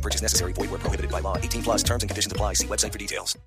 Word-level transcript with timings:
No 0.00 0.02
purchase 0.02 0.22
necessary. 0.22 0.54
Void 0.54 0.70
where 0.70 0.80
prohibited 0.80 1.10
by 1.10 1.20
law. 1.20 1.36
18 1.36 1.62
plus 1.62 1.82
terms 1.82 2.02
and 2.02 2.08
conditions 2.08 2.32
apply. 2.32 2.54
See 2.54 2.66
website 2.66 2.92
for 2.92 2.98
details. 2.98 3.38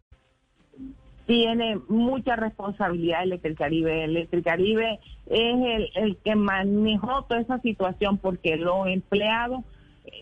Tiene 1.25 1.79
mucha 1.87 2.35
responsabilidad 2.35 3.23
Electricaribe. 3.23 4.03
Electricaribe 4.03 4.99
es 5.25 5.55
el, 5.65 5.89
el 5.95 6.17
que 6.17 6.35
manejó 6.35 7.23
toda 7.23 7.41
esa 7.41 7.59
situación 7.59 8.17
porque 8.17 8.57
los 8.57 8.87
empleados 8.87 9.63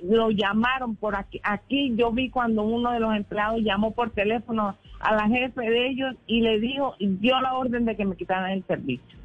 lo 0.03 0.29
llamaron 0.29 0.95
por 0.95 1.15
aquí. 1.15 1.41
Aquí 1.43 1.93
yo 1.95 2.11
vi 2.11 2.29
cuando 2.29 2.63
uno 2.63 2.91
de 2.91 2.99
los 2.99 3.13
empleados 3.15 3.61
llamó 3.61 3.91
por 3.91 4.11
teléfono 4.11 4.77
a 4.99 5.15
la 5.15 5.27
jefe 5.27 5.61
de 5.61 5.89
ellos 5.89 6.15
y 6.27 6.41
le 6.41 6.59
dijo, 6.59 6.95
dio 6.99 7.41
la 7.41 7.55
orden 7.55 7.85
de 7.85 7.97
que 7.97 8.05
me 8.05 8.15
quitaran 8.15 8.51
el 8.51 8.63
servicio. 8.67 9.17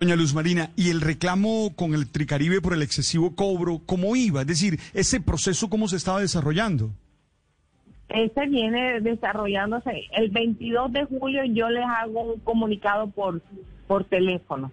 Doña 0.00 0.16
Luz 0.16 0.32
Marina, 0.32 0.70
¿y 0.76 0.88
el 0.88 1.02
reclamo 1.02 1.76
con 1.76 1.92
Electricaribe 1.92 2.62
por 2.62 2.72
el 2.72 2.80
excesivo 2.80 3.36
cobro, 3.36 3.82
cómo 3.84 4.16
iba? 4.16 4.40
Es 4.40 4.46
decir, 4.46 4.78
ese 4.94 5.20
proceso, 5.20 5.68
¿cómo 5.68 5.88
se 5.88 5.96
estaba 5.96 6.20
desarrollando? 6.20 6.88
Ese 8.08 8.46
viene 8.46 9.02
desarrollándose. 9.02 10.04
El 10.12 10.30
22 10.30 10.92
de 10.94 11.04
julio 11.04 11.44
yo 11.44 11.68
les 11.68 11.84
hago 11.84 12.32
un 12.32 12.40
comunicado 12.40 13.10
por, 13.10 13.42
por 13.86 14.04
teléfono. 14.04 14.72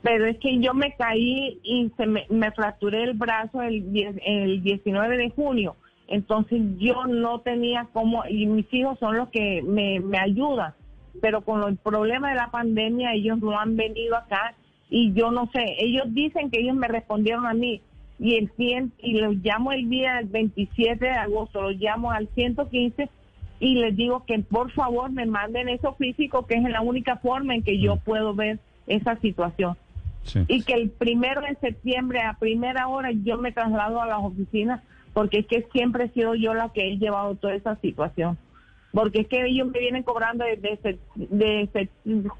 Pero 0.00 0.24
es 0.24 0.38
que 0.38 0.58
yo 0.60 0.72
me 0.72 0.96
caí 0.96 1.60
y 1.62 1.92
se 1.98 2.06
me, 2.06 2.26
me 2.30 2.50
fracturé 2.52 3.04
el 3.04 3.12
brazo 3.12 3.60
el, 3.60 3.84
el 4.24 4.62
19 4.62 5.18
de 5.18 5.28
junio. 5.28 5.76
Entonces 6.08 6.58
yo 6.78 7.04
no 7.06 7.42
tenía 7.42 7.86
cómo, 7.92 8.24
y 8.26 8.46
mis 8.46 8.72
hijos 8.72 8.98
son 8.98 9.14
los 9.18 9.28
que 9.28 9.60
me, 9.60 10.00
me 10.00 10.18
ayudan. 10.18 10.72
Pero 11.20 11.42
con 11.42 11.62
el 11.68 11.76
problema 11.76 12.30
de 12.30 12.36
la 12.36 12.50
pandemia 12.50 13.14
ellos 13.14 13.38
no 13.38 13.58
han 13.58 13.76
venido 13.76 14.16
acá 14.16 14.54
y 14.88 15.12
yo 15.14 15.30
no 15.30 15.48
sé, 15.52 15.76
ellos 15.78 16.04
dicen 16.08 16.50
que 16.50 16.60
ellos 16.60 16.76
me 16.76 16.88
respondieron 16.88 17.46
a 17.46 17.54
mí 17.54 17.80
y 18.18 18.36
el 18.36 18.50
100, 18.56 18.92
y 18.98 19.14
los 19.14 19.36
llamo 19.36 19.72
el 19.72 19.88
día 19.88 20.20
27 20.24 21.04
de 21.04 21.10
agosto, 21.10 21.62
los 21.62 21.76
llamo 21.76 22.12
al 22.12 22.28
115 22.34 23.08
y 23.58 23.74
les 23.76 23.96
digo 23.96 24.24
que 24.26 24.38
por 24.38 24.70
favor 24.72 25.10
me 25.10 25.26
manden 25.26 25.68
eso 25.68 25.94
físico, 25.94 26.46
que 26.46 26.54
es 26.54 26.62
la 26.62 26.82
única 26.82 27.16
forma 27.16 27.54
en 27.54 27.62
que 27.62 27.80
yo 27.80 27.96
puedo 27.96 28.34
ver 28.34 28.58
esa 28.86 29.16
situación. 29.16 29.76
Sí. 30.24 30.44
Y 30.46 30.62
que 30.62 30.74
el 30.74 30.90
primero 30.90 31.40
de 31.40 31.56
septiembre 31.56 32.20
a 32.20 32.34
primera 32.34 32.86
hora 32.86 33.10
yo 33.10 33.38
me 33.38 33.50
traslado 33.50 34.00
a 34.00 34.06
las 34.06 34.18
oficinas 34.18 34.82
porque 35.12 35.38
es 35.38 35.46
que 35.46 35.66
siempre 35.72 36.04
he 36.04 36.08
sido 36.10 36.34
yo 36.34 36.54
la 36.54 36.68
que 36.68 36.88
he 36.88 36.98
llevado 36.98 37.34
toda 37.34 37.54
esa 37.54 37.76
situación. 37.76 38.38
Porque 38.92 39.20
es 39.22 39.28
que 39.28 39.44
ellos 39.46 39.68
me 39.68 39.78
vienen 39.80 40.02
cobrando 40.02 40.44
desde, 40.44 40.98
desde 41.14 41.88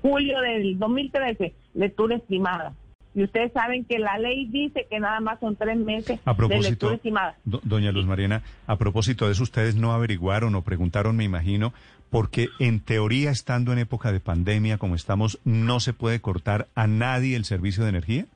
julio 0.02 0.40
del 0.40 0.78
2013 0.78 1.54
lectura 1.74 2.16
estimada. 2.16 2.74
Y 3.14 3.24
ustedes 3.24 3.52
saben 3.52 3.84
que 3.84 3.98
la 3.98 4.16
ley 4.18 4.46
dice 4.46 4.86
que 4.88 4.98
nada 4.98 5.20
más 5.20 5.38
son 5.40 5.54
tres 5.56 5.76
meses 5.76 6.18
A 6.24 6.32
de 6.34 6.58
lectura 6.60 6.94
estimada. 6.94 7.36
do- 7.44 7.60
doña 7.62 7.92
Luz 7.92 8.06
Marina, 8.06 8.42
a 8.66 8.76
propósito 8.76 9.26
de 9.26 9.32
eso, 9.32 9.42
ustedes 9.42 9.74
no 9.76 9.92
averiguaron 9.92 10.54
o 10.54 10.62
preguntaron, 10.62 11.14
me 11.16 11.24
imagino, 11.24 11.74
porque 12.10 12.48
en 12.58 12.80
teoría, 12.80 13.30
estando 13.30 13.72
en 13.72 13.78
época 13.80 14.12
de 14.12 14.20
pandemia 14.20 14.78
como 14.78 14.94
estamos, 14.94 15.40
no 15.44 15.78
se 15.80 15.92
puede 15.92 16.20
cortar 16.20 16.68
a 16.74 16.86
nadie 16.86 17.36
el 17.36 17.44
servicio 17.44 17.82
de 17.84 17.90
energía. 17.90 18.26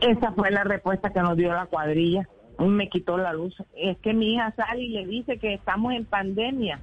Esa 0.00 0.32
fue 0.32 0.50
la 0.50 0.64
respuesta 0.64 1.10
que 1.12 1.20
nos 1.20 1.36
dio 1.36 1.52
la 1.52 1.66
cuadrilla. 1.66 2.28
Me 2.58 2.88
quitó 2.88 3.18
la 3.18 3.32
luz. 3.32 3.54
Es 3.76 3.98
que 3.98 4.14
mi 4.14 4.34
hija 4.34 4.52
sale 4.56 4.82
y 4.82 4.88
le 4.88 5.06
dice 5.06 5.38
que 5.38 5.54
estamos 5.54 5.92
en 5.92 6.04
pandemia, 6.04 6.80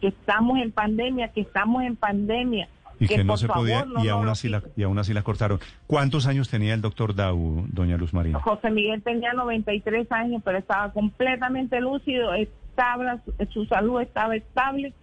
que 0.00 0.08
estamos 0.08 0.58
en 0.58 0.72
pandemia, 0.72 1.28
que 1.28 1.42
estamos 1.42 1.82
en 1.84 1.96
pandemia. 1.96 2.68
Y 3.00 3.08
que, 3.08 3.24
no 3.24 3.32
por 3.32 3.38
se 3.38 3.48
podía, 3.48 3.80
favor, 3.80 3.94
no 3.94 4.04
y 4.04 4.08
aún 4.08 4.28
así 4.28 4.48
la, 4.48 4.62
y 4.76 4.82
aún 4.84 4.98
así 4.98 5.12
la 5.12 5.22
cortaron. 5.22 5.58
¿Cuántos 5.86 6.26
años 6.26 6.48
tenía 6.48 6.74
el 6.74 6.80
doctor 6.80 7.14
Dau, 7.14 7.66
doña 7.68 7.96
Luz 7.96 8.14
Marina? 8.14 8.40
José 8.40 8.70
Miguel 8.70 9.02
tenía 9.02 9.32
93 9.32 10.10
años, 10.12 10.42
pero 10.44 10.58
estaba 10.58 10.92
completamente 10.92 11.80
lúcido, 11.80 12.34
estaba, 12.34 13.18
su 13.50 13.66
salud 13.66 14.00
estaba 14.00 14.36
estable 14.36 14.94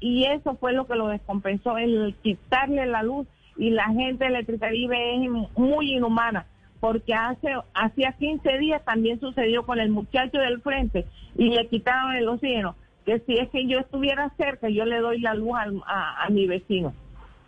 y 0.00 0.24
eso 0.24 0.56
fue 0.56 0.72
lo 0.72 0.86
que 0.86 0.94
lo 0.94 1.08
descompensó, 1.08 1.78
el 1.78 2.14
quitarle 2.22 2.86
la 2.86 3.02
luz 3.02 3.26
y 3.56 3.70
la 3.70 3.86
gente 3.86 4.24
de 4.24 4.30
Electricaribe 4.30 5.16
es 5.16 5.30
muy 5.56 5.94
inhumana 5.94 6.46
porque 6.80 7.14
hace 7.14 7.48
hacía 7.74 8.12
15 8.12 8.58
días 8.58 8.84
también 8.84 9.18
sucedió 9.20 9.64
con 9.64 9.78
el 9.80 9.90
muchacho 9.90 10.38
del 10.38 10.60
frente 10.62 11.06
y 11.36 11.50
le 11.50 11.66
quitaron 11.68 12.14
el 12.14 12.28
oxígeno, 12.28 12.76
que 13.04 13.18
si 13.20 13.34
es 13.38 13.48
que 13.50 13.66
yo 13.66 13.78
estuviera 13.80 14.30
cerca 14.36 14.68
yo 14.68 14.84
le 14.84 14.98
doy 14.98 15.20
la 15.20 15.34
luz 15.34 15.52
al- 15.58 15.82
a, 15.86 16.24
a 16.24 16.28
mi 16.30 16.46
vecino. 16.46 16.92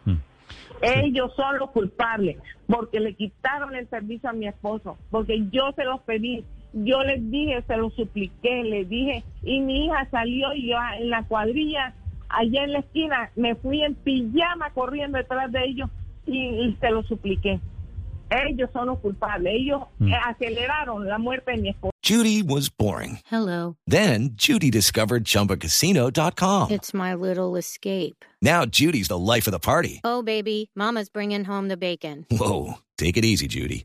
Mm. 0.04 0.14
Ellos 0.82 1.32
son 1.36 1.58
los 1.58 1.70
culpables 1.70 2.38
porque 2.66 3.00
le 3.00 3.14
quitaron 3.14 3.74
el 3.74 3.88
servicio 3.88 4.30
a 4.30 4.32
mi 4.32 4.46
esposo, 4.46 4.96
porque 5.10 5.42
yo 5.50 5.72
se 5.76 5.84
los 5.84 6.00
pedí, 6.02 6.44
yo 6.72 7.02
les 7.02 7.30
dije, 7.30 7.62
se 7.66 7.76
los 7.76 7.92
supliqué, 7.94 8.62
les 8.64 8.88
dije, 8.88 9.22
y 9.42 9.60
mi 9.60 9.86
hija 9.86 10.08
salió 10.10 10.52
y 10.54 10.68
yo 10.70 10.76
en 10.98 11.10
la 11.10 11.24
cuadrilla, 11.24 11.94
allá 12.28 12.64
en 12.64 12.72
la 12.72 12.78
esquina, 12.78 13.30
me 13.36 13.54
fui 13.56 13.82
en 13.82 13.94
pijama 13.97 14.70
corriendo 14.70 15.18
detrás 15.18 15.50
de 15.52 15.64
ellos 15.64 15.91
y, 16.26 16.38
y 16.47 16.76
se 16.80 16.91
los 16.91 17.06
supliqué. 17.06 17.60
Ellos 18.30 18.70
son 18.72 18.86
los 18.86 18.98
culpables, 19.00 19.52
ellos 19.54 19.82
Mm. 19.98 20.12
aceleraron 20.28 21.06
la 21.08 21.18
muerte 21.18 21.50
de 21.52 21.56
mi 21.58 21.68
esposo. 21.70 21.91
Judy 22.02 22.42
was 22.42 22.68
boring. 22.70 23.18
Hello. 23.30 23.76
Then 23.86 24.30
Judy 24.36 24.70
discovered 24.70 25.24
ChumbaCasino.com. 25.24 26.70
It's 26.70 26.94
my 26.94 27.14
little 27.14 27.56
escape. 27.56 28.24
Now 28.41 28.64
Judy's 28.66 29.08
the 29.08 29.18
life 29.18 29.46
of 29.46 29.52
the 29.52 29.58
party. 29.60 30.00
Oh, 30.04 30.22
baby, 30.22 30.70
Mama's 30.74 31.10
bringing 31.10 31.44
home 31.44 31.68
the 31.68 31.76
bacon. 31.76 32.26
Whoa, 32.30 32.74
take 32.96 33.16
it 33.18 33.24
easy, 33.24 33.46
Judy. 33.48 33.84